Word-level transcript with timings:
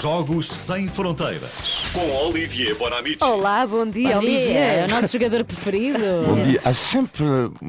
Jogos 0.00 0.46
Sem 0.46 0.88
Fronteiras. 0.88 1.50
Com 1.92 2.10
Olivier 2.26 2.74
Bonamici. 2.74 3.18
Olá, 3.20 3.66
bom 3.66 3.84
dia, 3.84 4.14
Bom 4.14 4.20
dia, 4.20 4.30
é 4.38 4.42
Olivier. 4.78 4.84
o 4.86 4.88
nosso 4.88 5.12
jogador 5.12 5.44
preferido. 5.44 5.98
Bom 6.26 6.42
dia. 6.42 6.60
Há 6.64 6.72
sempre 6.72 7.24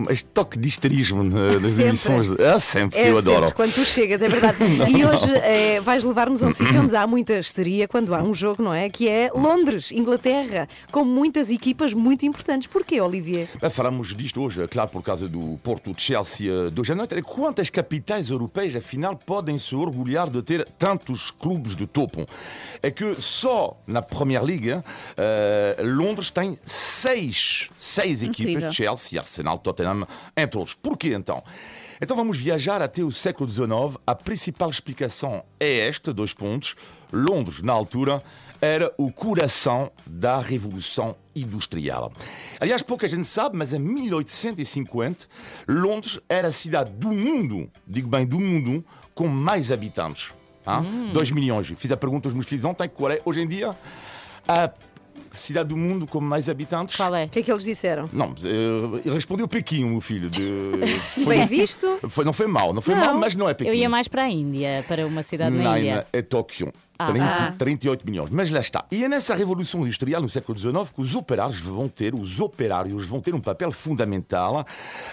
este 0.09 0.25
toque 0.29 0.57
de 0.57 0.67
histerismo 0.67 1.23
na- 1.23 1.59
nas 1.59 1.71
Sempre. 1.73 1.87
emissões. 1.89 2.27
Há 2.39 2.59
sempre, 2.59 2.99
que 2.99 3.05
É 3.05 3.11
eu 3.11 3.17
adoro. 3.17 3.39
sempre 3.47 3.55
quando 3.55 3.73
tu 3.73 3.83
chegas, 3.83 4.21
é 4.21 4.29
verdade. 4.29 4.57
E 4.95 5.03
hoje 5.05 5.33
eh, 5.43 5.81
vais 5.81 6.03
levar-nos 6.05 6.41
a 6.43 6.47
um 6.47 6.51
sítio 6.53 6.79
onde 6.81 6.95
há 6.95 7.05
muita 7.05 7.33
histeria 7.37 7.85
quando 7.87 8.13
há 8.15 8.21
um 8.23 8.33
jogo, 8.33 8.63
não 8.63 8.73
é? 8.73 8.89
Que 8.89 9.09
é 9.09 9.29
Londres, 9.35 9.91
Inglaterra, 9.91 10.69
com 10.91 11.03
muitas 11.03 11.49
equipas 11.49 11.93
muito 11.93 12.25
importantes. 12.25 12.67
Porquê, 12.67 13.01
Olivier? 13.01 13.49
Ah, 13.61 13.69
Falamos 13.69 14.15
disto 14.15 14.41
hoje, 14.41 14.61
é 14.63 14.67
claro, 14.67 14.89
por 14.89 15.01
causa 15.03 15.27
do 15.27 15.59
Porto 15.63 15.91
de 15.93 16.01
Chelsea 16.01 16.49
eh, 16.49 16.69
de 16.69 16.79
hoje 16.79 16.93
à 16.93 16.95
noite. 16.95 17.21
Quantas 17.23 17.69
capitais 17.69 18.29
europeias, 18.29 18.75
afinal, 18.75 19.17
podem 19.17 19.57
se 19.57 19.75
orgulhar 19.75 20.29
de 20.29 20.41
ter 20.41 20.65
tantos 20.79 21.29
clubes 21.31 21.75
de 21.75 21.85
topo? 21.87 22.20
É 22.81 22.89
que 22.89 23.15
só 23.15 23.77
na 23.85 24.01
Premier 24.01 24.43
League, 24.43 24.71
eh, 24.71 25.77
Londres 25.83 26.31
tem 26.31 26.57
seis, 26.63 27.69
seis 27.77 28.23
equipas 28.23 28.55
Incrível. 28.55 28.73
Chelsea, 28.73 29.19
Arsenal, 29.19 29.57
Tottenham, 29.57 30.07
entre 30.35 30.57
outros. 30.57 30.75
Porquê 30.75 31.13
então? 31.13 31.43
Então 32.01 32.17
vamos 32.17 32.37
viajar 32.37 32.81
até 32.81 33.03
o 33.03 33.11
século 33.11 33.47
XIX. 33.47 33.97
A 34.07 34.15
principal 34.15 34.69
explicação 34.71 35.43
é 35.59 35.87
esta, 35.87 36.11
dois 36.11 36.33
pontos. 36.33 36.75
Londres, 37.13 37.61
na 37.61 37.73
altura, 37.73 38.23
era 38.61 38.93
o 38.97 39.11
coração 39.11 39.91
da 40.05 40.39
Revolução 40.39 41.15
Industrial. 41.35 42.11
Aliás, 42.59 42.81
pouca 42.81 43.07
gente 43.07 43.25
sabe, 43.25 43.57
mas 43.57 43.73
em 43.73 43.79
1850, 43.79 45.27
Londres 45.67 46.19
era 46.29 46.49
a 46.49 46.51
cidade 46.51 46.91
do 46.91 47.11
mundo, 47.11 47.69
digo 47.87 48.07
bem 48.07 48.25
do 48.25 48.39
mundo, 48.39 48.85
com 49.15 49.27
mais 49.27 49.71
habitantes. 49.71 50.31
2 51.13 51.31
milhões. 51.31 51.71
Fiz 51.75 51.91
a 51.91 51.97
pergunta 51.97 52.27
aos 52.27 52.33
meus 52.33 52.47
filhos 52.47 52.65
ontem, 52.65 52.87
qual 52.89 53.11
é 53.11 53.19
hoje 53.25 53.41
em 53.41 53.47
dia 53.47 53.75
a 54.47 54.69
cidade 55.33 55.69
do 55.69 55.77
mundo 55.77 56.05
com 56.05 56.19
mais 56.19 56.49
habitantes? 56.49 56.95
Qual 56.95 57.13
é? 57.15 57.25
O 57.25 57.29
que 57.29 57.39
é 57.39 57.43
que 57.43 57.51
eles 57.51 57.63
disseram? 57.63 58.05
Não, 58.11 58.35
eh, 58.43 59.09
respondeu 59.09 59.47
Pequim, 59.47 59.83
o 59.85 59.87
meu 59.87 60.01
filho. 60.01 60.29
De... 60.29 60.43
Bem 61.25 61.45
visto? 61.47 61.99
Foi, 62.09 62.25
não 62.25 62.33
foi 62.33 62.47
mal, 62.47 62.73
não 62.73 62.81
foi 62.81 62.95
Não. 62.95 63.01
mal, 63.05 63.17
mas 63.17 63.35
não 63.35 63.47
é 63.47 63.53
Pequim. 63.53 63.69
Eu 63.69 63.75
ia 63.75 63.89
mais 63.89 64.07
para 64.07 64.23
a 64.23 64.29
Índia, 64.29 64.83
para 64.87 65.05
uma 65.07 65.23
cidade 65.23 65.55
na 65.55 65.63
Não, 65.63 65.77
Índia. 65.77 66.05
é 66.11 66.21
Tóquio. 66.21 66.71
Ah. 67.01 67.07
30, 67.07 67.25
Ah. 67.25 67.51
38 67.57 68.05
milhões. 68.05 68.29
Mas 68.29 68.51
lá 68.51 68.59
está. 68.59 68.85
E 68.91 69.03
é 69.03 69.07
nessa 69.07 69.33
revolução 69.35 69.81
industrial, 69.81 70.21
no 70.21 70.29
século 70.29 70.57
XIX, 70.57 70.89
que 70.93 71.01
os 71.01 71.15
operários 71.15 71.59
vão 71.59 71.87
ter, 71.87 72.13
os 72.13 72.39
operários 72.39 73.05
vão 73.05 73.19
ter 73.21 73.33
um 73.33 73.39
papel 73.39 73.71
fundamental. 73.71 74.65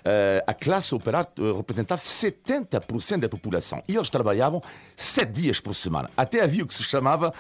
Eh, 0.05 0.45
a 0.47 0.55
classe 0.55 0.95
operária 0.95 1.29
eh, 1.39 1.53
representava 1.57 2.01
70% 2.01 3.21
da 3.21 3.29
população. 3.29 3.83
E 3.89 3.95
eles 3.97 4.11
trabalhavam 4.11 4.63
7 4.97 5.33
dias 5.33 5.61
por 5.61 5.75
semana. 5.75 6.09
Até 6.17 6.43
havia 6.43 6.65
o 6.65 6.67
que 6.67 6.75
se 6.75 6.83
chamava 6.85 7.33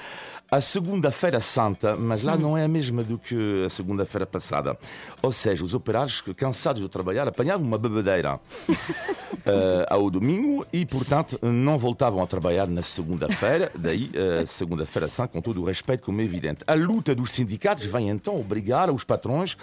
a 0.50 0.60
Segunda-feira 0.62 1.40
Santa, 1.40 1.94
mas 1.94 2.22
lá 2.22 2.34
não 2.36 2.56
é 2.56 2.64
a 2.64 2.68
mesma 2.68 3.02
do 3.02 3.18
que 3.18 3.64
a 3.66 3.68
segunda-feira 3.68 4.26
passada. 4.26 4.78
Ou 5.20 5.30
seja, 5.30 5.62
os 5.62 5.74
operários, 5.74 6.22
cansados 6.36 6.80
de 6.80 6.88
trabalhar, 6.88 7.28
apanhavam 7.28 7.66
uma 7.66 7.76
bebedeira 7.76 8.40
eh, 9.44 9.86
ao 9.90 10.10
domingo 10.10 10.66
e, 10.72 10.86
portanto, 10.86 11.38
não 11.42 11.76
voltavam 11.76 12.22
a 12.22 12.26
trabalhar 12.26 12.66
na 12.66 12.82
segunda-feira, 12.82 13.70
daí 13.74 14.10
segunda-feira 14.46 15.08
santa, 15.08 15.28
com 15.32 15.40
todo 15.40 15.60
o 15.60 15.64
respeito, 15.64 16.02
como 16.04 16.20
é 16.20 16.24
evidente. 16.24 16.64
A 16.66 16.74
luta 16.74 17.14
dos 17.14 17.30
sindicatos 17.32 17.84
vai 17.86 18.04
então 18.04 18.38
obrigar 18.38 18.90
os 18.90 19.04
patrões 19.04 19.56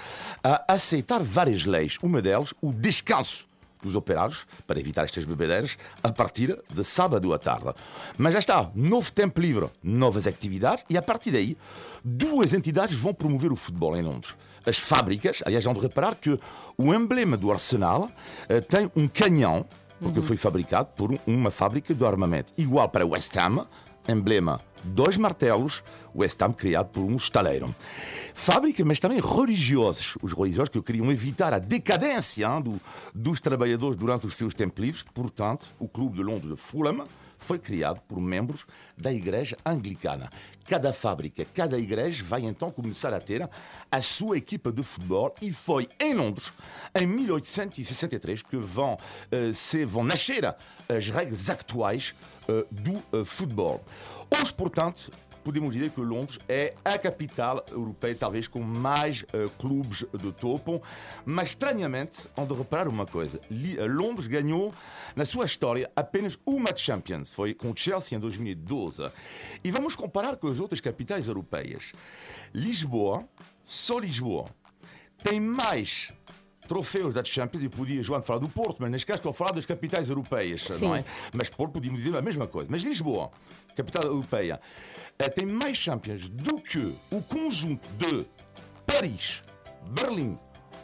a 0.43 0.73
aceitar 0.73 1.21
várias 1.23 1.65
leis. 1.65 1.97
Uma 2.01 2.21
delas, 2.21 2.53
o 2.61 2.71
descanso 2.71 3.47
dos 3.81 3.93
operários, 3.93 4.47
para 4.65 4.79
evitar 4.79 5.03
estas 5.03 5.25
bebedeiras, 5.25 5.77
a 6.01 6.11
partir 6.11 6.57
de 6.73 6.83
sábado 6.83 7.31
à 7.33 7.37
tarde. 7.37 7.71
Mas 8.17 8.33
já 8.33 8.39
está, 8.39 8.71
novo 8.73 9.11
tempo 9.11 9.39
livre, 9.39 9.69
novas 9.83 10.25
atividades, 10.25 10.83
e 10.89 10.97
a 10.97 11.01
partir 11.03 11.29
daí, 11.31 11.55
duas 12.03 12.53
entidades 12.53 12.95
vão 12.97 13.13
promover 13.13 13.51
o 13.51 13.55
futebol 13.55 13.95
em 13.95 14.01
Londres. 14.01 14.35
As 14.65 14.79
fábricas, 14.79 15.43
aliás, 15.45 15.63
vão 15.63 15.73
de 15.75 15.81
reparar 15.81 16.15
que 16.15 16.39
o 16.75 16.93
emblema 16.95 17.37
do 17.37 17.51
Arsenal 17.51 18.09
eh, 18.49 18.59
tem 18.61 18.89
um 18.95 19.07
canhão, 19.07 19.63
porque 19.99 20.19
foi 20.21 20.35
fabricado 20.35 20.89
por 20.95 21.11
um- 21.11 21.19
uma 21.27 21.51
fábrica 21.51 21.93
de 21.93 22.03
armamento. 22.03 22.51
Igual 22.57 22.89
para 22.89 23.05
West 23.05 23.37
Ham, 23.37 23.67
emblema 24.07 24.59
dois 24.83 25.17
martelos, 25.17 25.83
West 26.15 26.41
Ham 26.41 26.53
criado 26.53 26.87
por 26.89 27.01
um 27.01 27.15
estaleiro. 27.15 27.73
Fábrica, 28.33 28.83
mas 28.85 28.99
também 28.99 29.19
religiosos. 29.19 30.15
Os 30.21 30.33
religiosos 30.33 30.69
que 30.69 30.81
queriam 30.81 31.11
evitar 31.11 31.53
a 31.53 31.59
decadência 31.59 32.45
hein, 32.47 32.61
do- 32.61 32.81
dos 33.13 33.39
trabalhadores 33.39 33.97
durante 33.97 34.27
os 34.27 34.35
seus 34.35 34.53
tempos 34.53 34.79
livres. 34.79 35.05
Portanto, 35.13 35.69
o 35.79 35.87
Clube 35.87 36.17
de 36.17 36.23
Londres 36.23 36.51
de 36.51 36.55
Fulham 36.57 37.03
foi 37.37 37.59
criado 37.59 38.01
por 38.07 38.19
membros 38.19 38.65
da 38.97 39.11
Igreja 39.11 39.57
Anglicana. 39.65 40.29
Cada 40.67 40.91
fábrica, 40.91 41.45
cada 41.53 41.77
igreja 41.77 42.23
vai 42.23 42.41
então 42.43 42.71
começar 42.71 43.13
a 43.13 43.19
ter 43.19 43.47
a 43.91 44.01
sua 44.01 44.35
equipa 44.35 44.71
de 44.71 44.81
futebol 44.81 45.33
e 45.39 45.51
foi 45.51 45.87
em 45.99 46.15
Londres, 46.15 46.51
em 46.99 47.05
1863, 47.05 48.41
que 48.41 48.57
vão, 48.57 48.97
eh, 49.31 49.53
se, 49.53 49.85
vão 49.85 50.03
nascer 50.03 50.43
as 50.89 51.07
regras 51.09 51.51
atuais 51.51 52.15
eh, 52.47 52.65
do 52.71 52.97
eh, 52.97 53.23
futebol. 53.23 53.85
Hoje, 54.31 54.51
portanto, 54.53 55.11
podemos 55.45 55.71
dizer 55.73 55.91
que 55.91 56.01
Londres 56.01 56.39
é 56.49 56.73
a 56.83 56.97
capital 56.97 57.63
europeia, 57.71 58.15
talvez 58.15 58.47
com 58.47 58.61
mais 58.61 59.23
eh, 59.31 59.47
clubes 59.59 60.03
de 60.11 60.31
topo, 60.31 60.81
mas 61.23 61.49
estranhamente, 61.49 62.27
onde 62.35 62.55
reparar 62.55 62.87
uma 62.87 63.05
coisa: 63.05 63.39
eh, 63.51 63.85
Londres 63.85 64.25
ganhou 64.25 64.73
na 65.15 65.23
sua 65.23 65.45
história 65.45 65.89
apenas 65.95 66.39
uma 66.47 66.75
Champions, 66.75 67.29
foi 67.29 67.53
com 67.53 67.75
Chelsea 67.75 68.17
em 68.17 68.19
2012. 68.19 69.07
E 69.63 69.69
vamos 69.69 69.95
comparar 69.95 70.35
com 70.37 70.47
as 70.47 70.59
outras 70.59 70.81
capitais 70.81 71.27
europeias. 71.27 71.93
Lisboa, 72.51 73.23
só 73.63 73.99
Lisboa, 73.99 74.49
tem 75.23 75.39
mais 75.39 76.11
troféus 76.67 77.13
da 77.13 77.23
Champions, 77.23 77.63
e 77.63 77.69
podia 77.69 78.01
João 78.03 78.21
falar 78.21 78.39
do 78.39 78.49
Porto, 78.49 78.77
mas 78.79 78.91
neste 78.91 79.05
caso 79.07 79.17
estou 79.17 79.29
a 79.29 79.33
falar 79.33 79.51
das 79.51 79.65
capitais 79.65 80.09
europeias, 80.09 80.79
não 80.81 80.95
é? 80.95 81.03
Mas 81.33 81.49
Porto 81.49 81.73
podíamos 81.73 82.01
dizer 82.03 82.15
a 82.17 82.21
mesma 82.21 82.47
coisa. 82.47 82.69
Mas 82.71 82.81
Lisboa, 82.83 83.31
capital 83.75 84.03
europeia, 84.03 84.59
eh, 85.19 85.29
tem 85.29 85.45
mais 85.47 85.77
Champions 85.77 86.27
do 86.29 86.59
que 86.61 86.93
o 87.11 87.21
conjunto 87.21 87.87
de 87.97 88.25
Paris, 88.85 89.41
Berlim, 89.91 90.37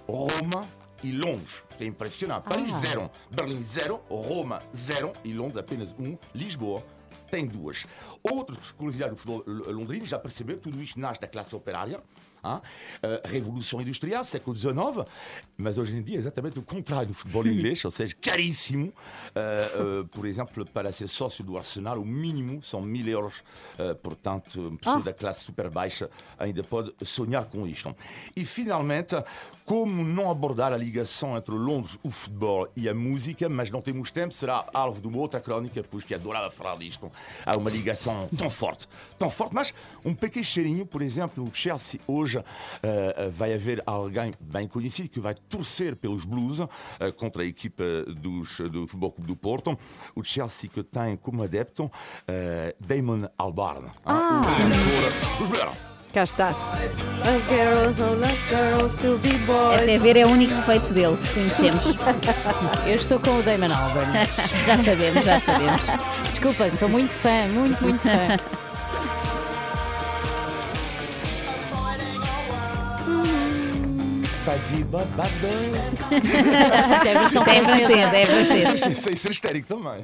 Roma 0.07 0.67
e 1.03 1.11
Londres. 1.11 1.63
É 1.79 1.85
impressionante. 1.85 2.43
Paris, 2.43 2.75
zero. 2.75 3.09
Berlim, 3.31 3.63
zero. 3.63 4.01
Roma, 4.09 4.61
zero. 4.75 5.13
E 5.23 5.33
Londres, 5.33 5.57
apenas 5.57 5.95
um. 5.97 6.15
Lisboa, 6.35 6.83
tem 7.29 7.47
duas. 7.47 7.85
Outras 8.21 8.71
curiosidades 8.71 9.15
do 9.15 9.19
futebol 9.19 9.43
l- 9.67 9.73
londrino, 9.73 10.05
já 10.05 10.19
perceberam 10.19 10.59
que 10.59 10.69
tudo 10.69 10.81
isto 10.81 10.99
nasce 10.99 11.19
da 11.21 11.27
classe 11.27 11.55
operária. 11.55 11.99
Hein? 12.44 12.62
Eh, 13.02 13.22
Revolução 13.25 13.81
Industrial, 13.81 14.24
século 14.24 14.56
XIX, 14.56 14.74
mas 15.57 15.78
hoje 15.78 15.96
em 15.96 16.02
dia 16.02 16.18
é 16.18 16.19
exatamente 16.19 16.59
o 16.59 16.62
contrário 16.62 17.07
do 17.07 17.13
futebol 17.13 17.46
inglês, 17.46 17.84
ou 17.85 17.91
seja, 17.91 18.16
caríssimo. 18.22 18.94
Eh, 19.35 19.72
eh, 19.75 20.06
por 20.12 20.25
exemplo, 20.25 20.66
para 20.66 20.91
ser 20.91 21.07
sócio 21.07 21.44
do 21.44 21.57
Arsenal, 21.57 22.00
o 22.00 22.06
mínimo 22.06 22.62
são 22.62 22.81
mil 22.81 23.07
euros. 23.07 23.44
Portanto, 24.02 24.59
uma 24.59 24.78
pessoa 24.78 25.02
da 25.02 25.13
classe 25.13 25.44
super 25.44 25.69
baixa 25.69 26.09
ainda 26.38 26.63
pode 26.63 26.94
sonhar 27.03 27.46
com 27.46 27.68
isto. 27.68 27.96
E 28.35 28.46
finalmente, 28.46 29.16
como 29.66 30.03
não 30.03 30.29
abordar 30.29 30.73
a 30.73 30.78
ligação 30.78 31.35
entre 31.38 31.53
Londres, 31.56 31.97
o 32.03 32.12
futebol 32.12 32.68
e 32.75 32.88
a 32.88 32.94
música, 32.94 33.50
mas 33.50 33.69
não 33.72 33.81
temos 33.81 34.12
tempo, 34.12 34.34
será 34.34 34.66
alvo 34.73 35.02
de 35.02 35.08
uma 35.08 35.18
outra 35.18 35.40
crónica, 35.40 35.84
pois 35.90 36.03
que 36.03 36.13
adorava 36.13 36.52
falar 36.52 36.78
disto. 36.78 37.12
Há 37.46 37.58
uma 37.58 37.69
ligação 37.69 38.29
tão 38.38 38.50
forte, 38.50 38.88
tão 39.18 39.29
forte, 39.29 39.53
mas 39.53 39.73
um 40.03 40.13
pequeno 40.13 40.46
cheirinho, 40.46 40.85
por 40.85 41.02
exemplo, 41.02 41.44
no 41.44 41.53
Chelsea 41.53 42.00
hoje 42.08 42.30
eh, 42.35 42.43
eh, 42.83 43.29
vai 43.29 43.53
haver 43.53 43.81
alguém 43.85 44.33
bem 44.39 44.67
conhecido 44.67 45.09
que 45.09 45.19
vai 45.19 45.33
torcer 45.33 45.95
pelos 45.95 46.25
Blues 46.25 46.59
eh, 46.59 47.11
contra 47.11 47.43
a 47.43 47.45
equipa 47.45 47.83
dos, 48.07 48.59
do 48.59 48.87
Futebol 48.87 49.11
Clube 49.11 49.27
do 49.27 49.35
Porto. 49.35 49.77
O 50.15 50.23
Chelsea 50.23 50.69
que 50.69 50.83
tem 50.83 51.17
como 51.17 51.43
adepto 51.43 51.91
eh, 52.27 52.75
Damon 52.79 53.27
Albarn, 53.37 53.85
hein, 53.85 53.91
o 54.05 54.41
cantor 54.41 55.37
dos 55.39 55.49
Beatles. 55.49 55.91
Cá 56.13 56.23
está. 56.23 56.53
Até 59.73 59.97
ver 59.97 60.17
é 60.17 60.25
o 60.25 60.29
único 60.29 60.53
defeito 60.53 60.93
dele 60.93 61.16
que 61.16 61.34
conhecemos. 61.34 61.85
Eu 62.85 62.95
estou 62.95 63.17
com 63.17 63.39
o 63.39 63.43
Damon 63.43 63.73
Albarn. 63.73 64.11
já 64.67 64.84
sabemos, 64.84 65.23
já 65.23 65.39
sabemos. 65.39 65.81
Desculpa, 66.25 66.69
sou 66.69 66.89
muito 66.89 67.13
fã, 67.13 67.47
muito, 67.47 67.81
muito 67.81 68.01
fã. 68.03 68.37
É 77.05 77.16
a 77.16 77.20
versão 77.20 77.43
É 77.43 77.61
francesa. 77.61 78.26
francês, 78.26 79.08
é 79.08 79.16
ser 79.16 79.32
histérico 79.32 79.67
também. 79.67 80.03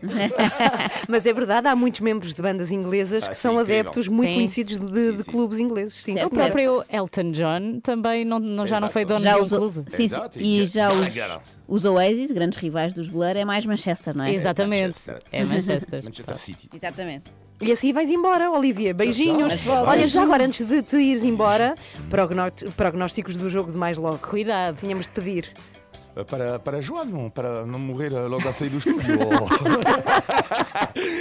Mas 1.07 1.25
é 1.25 1.33
verdade, 1.33 1.67
há 1.67 1.75
muitos 1.75 1.99
membros 2.01 2.33
de 2.33 2.41
bandas 2.41 2.71
inglesas 2.71 3.23
Ah, 3.23 3.29
que 3.29 3.35
sim, 3.35 3.41
são 3.41 3.53
incrível. 3.53 3.79
adeptos 3.81 4.07
muito 4.07 4.29
Sim. 4.29 4.35
conhecidos 4.35 4.79
de, 4.79 4.87
Sim, 4.87 5.11
de 5.17 5.23
sim. 5.23 5.31
clubes 5.31 5.59
ingleses. 5.59 5.93
Sim, 6.03 6.13
O 6.15 6.17
senhor. 6.17 6.29
próprio 6.29 6.83
Elton 6.91 7.31
John 7.31 7.79
também 7.81 8.23
não, 8.25 8.39
não- 8.39 8.65
já 8.65 8.79
não 8.79 8.87
foi 8.87 9.05
dono 9.05 9.19
Já 9.21 9.33
de 9.33 9.39
um 9.39 9.43
usou- 9.43 9.59
clube. 9.59 9.83
Sim, 9.89 9.97
sim, 9.97 10.03
Exato, 10.03 10.39
e 10.39 10.65
já 10.67 10.89
os, 10.89 11.07
Gallagher. 11.09 11.39
Os 11.67 11.83
Oasis, 11.83 12.31
grandes 12.31 12.57
rivais 12.59 12.93
dos 12.93 13.07
Blur, 13.09 13.35
é 13.35 13.43
mais 13.43 13.65
Manchester, 13.65 14.15
não 14.15 14.23
é? 14.25 14.33
Exatamente. 14.33 14.85
Manchester. 15.09 15.21
É 15.31 15.43
Manchester. 15.43 16.03
Manchester 16.05 16.37
City. 16.37 16.69
Exatamente. 16.73 17.31
E 17.59 17.71
assim 17.71 17.91
vais 17.91 18.09
embora, 18.09 18.49
Olivia. 18.51 18.93
Beijinhos. 18.93 19.53
Olha, 19.67 20.07
já 20.07 20.23
agora, 20.23 20.45
antes 20.45 20.65
de 20.65 20.81
te 20.81 20.95
ires 20.97 21.23
embora, 21.23 21.75
prognó- 22.09 22.51
prognósticos 22.77 23.35
do 23.35 23.49
jogo 23.49 23.71
de 23.71 23.77
mais 23.77 23.97
logo. 23.97 24.19
Cuidado. 24.19 24.77
Tínhamos 24.77 25.07
de 25.07 25.11
pedir. 25.13 25.51
Uh, 26.17 26.25
Para, 26.25 26.57
para 26.59 26.81
João, 26.81 27.05
não, 27.05 27.29
para 27.29 27.65
não 27.65 27.77
morrer 27.77 28.11
uh, 28.11 28.27
logo 28.27 28.47
a 28.47 28.51
sair 28.51 28.69
do 28.69 28.77
estúdio. 28.79 29.19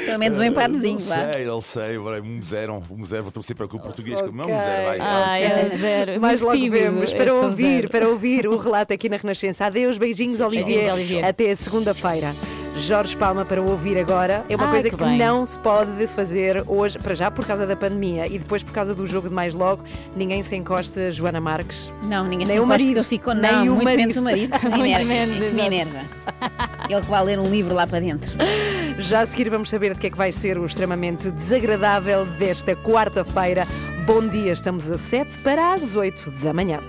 Pelo 0.07 0.19
menos 0.19 0.39
um 0.39 0.43
empatezinho, 0.43 0.99
Não 0.99 1.07
vá. 1.07 1.33
sei, 1.33 1.45
não 1.45 1.61
sei. 1.61 1.99
vai, 1.99 2.21
Um 2.21 2.41
zero, 2.41 2.83
um 2.91 3.05
zero. 3.05 3.23
Vou 3.25 3.33
torcer 3.33 3.55
para 3.55 3.69
que 3.69 3.77
o 3.77 3.81
português. 3.81 4.19
Ok. 4.19 4.33
Não, 4.33 4.45
um 4.45 4.59
zero, 4.59 4.87
vai. 4.87 4.99
Ai, 5.01 5.43
é 5.45 5.69
zero. 5.69 6.21
Mais 6.21 6.41
logo 6.41 6.55
tímido 6.55 6.77
vemos. 6.77 7.13
Para 7.13 7.35
ouvir, 7.35 7.77
zero. 7.81 7.91
para 7.91 8.09
ouvir 8.09 8.47
o 8.49 8.57
relato 8.57 8.93
aqui 8.95 9.09
na 9.09 9.17
Renascença. 9.17 9.67
Adeus, 9.67 9.99
beijinhos, 9.99 10.41
Olivier. 10.41 10.65
Beijinhos, 10.67 10.95
Olivier. 10.95 11.25
Até 11.25 11.55
segunda-feira. 11.55 12.35
Jorge 12.77 13.17
Palma 13.17 13.45
para 13.45 13.61
ouvir 13.61 13.99
agora. 13.99 14.45
É 14.49 14.55
uma 14.57 14.67
Ah, 14.67 14.71
coisa 14.71 14.91
que 14.91 14.97
que, 14.97 15.05
não 15.05 15.47
se 15.47 15.59
pode 15.59 16.07
fazer 16.07 16.63
hoje, 16.67 16.99
para 16.99 17.15
já 17.15 17.31
por 17.31 17.45
causa 17.47 17.67
da 17.67 17.75
pandemia 17.75 18.27
e 18.27 18.39
depois 18.39 18.63
por 18.63 18.73
causa 18.73 18.95
do 18.95 19.07
jogo 19.07 19.29
de 19.29 19.35
mais 19.35 19.55
logo. 19.55 19.83
Ninguém 20.15 20.43
se 20.43 20.55
encosta 20.57 21.11
Joana 21.11 21.41
Marques. 21.41 21.91
Não, 22.03 22.25
ninguém 22.25 22.47
Nem 22.47 22.57
se 22.57 22.61
o 22.61 22.65
encosta 22.65 22.69
marido. 22.69 22.93
que 22.93 22.99
ele 22.99 23.07
ficou. 23.07 23.35
Nem 23.35 23.53
Não, 23.53 23.63
o 23.63 23.67
muito 23.77 23.85
marido. 23.85 23.99
menos 24.01 24.17
o 24.17 24.23
marido. 24.23 24.53
Me 24.71 24.79
Muito 24.79 25.05
menos, 25.07 25.41
enerva. 25.59 26.01
Ele 26.89 27.01
que 27.01 27.07
vai 27.11 27.25
ler 27.25 27.39
um 27.39 27.51
livro 27.51 27.75
lá 27.75 27.87
para 27.87 28.01
dentro. 28.01 28.31
Já 28.99 29.21
a 29.21 29.27
seguir 29.27 29.49
vamos 29.51 29.69
saber 29.71 29.95
de 29.95 30.01
que 30.01 30.07
é 30.07 30.11
que 30.11 30.17
vai 30.17 30.31
ser 30.33 30.59
o 30.59 30.65
extremamente 30.65 31.31
desagradável 31.31 32.25
desta 32.27 32.75
quarta-feira. 32.77 33.67
Bom 34.07 34.27
dia, 34.29 34.53
estamos 34.53 34.91
a 34.93 34.97
7 34.99 35.39
para 35.41 35.73
as 35.75 35.97
8 35.97 36.31
da 36.43 36.53
manhã. 36.53 36.81